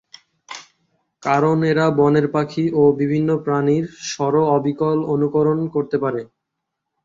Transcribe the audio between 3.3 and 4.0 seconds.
প্রাণীর